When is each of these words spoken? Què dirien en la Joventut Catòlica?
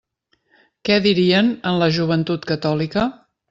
Què 0.89 0.97
dirien 1.03 1.53
en 1.73 1.79
la 1.85 1.93
Joventut 2.01 2.51
Catòlica? 2.55 3.09